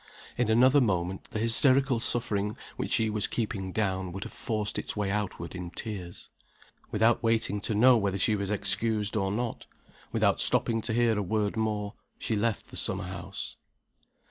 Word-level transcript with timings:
In 0.35 0.49
another 0.49 0.81
moment 0.81 1.25
the 1.29 1.37
hysterical 1.37 1.99
suffering 1.99 2.57
which 2.75 2.93
she 2.93 3.07
was 3.07 3.27
keeping 3.27 3.71
down 3.71 4.11
would 4.11 4.23
have 4.23 4.33
forced 4.33 4.79
its 4.79 4.95
way 4.97 5.11
outward 5.11 5.53
in 5.53 5.69
tears. 5.69 6.31
Without 6.89 7.21
waiting 7.21 7.61
to 7.61 7.75
know 7.75 7.95
whether 7.97 8.17
she 8.17 8.35
was 8.35 8.49
excused 8.49 9.15
or 9.15 9.31
not, 9.31 9.67
without 10.11 10.41
stopping 10.41 10.81
to 10.81 10.93
hear 10.93 11.15
a 11.15 11.21
word 11.21 11.55
more, 11.55 11.93
she 12.17 12.35
left 12.35 12.71
the 12.71 12.77
summer 12.77 13.03
house. 13.09 13.57